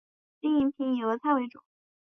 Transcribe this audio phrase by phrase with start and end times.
[0.41, 1.59] 经营品种以俄餐为主。